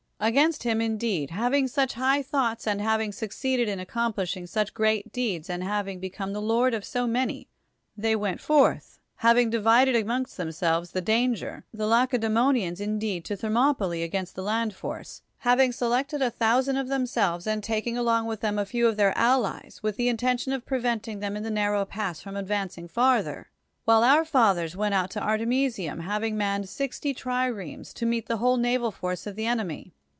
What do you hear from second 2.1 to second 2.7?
thoughts,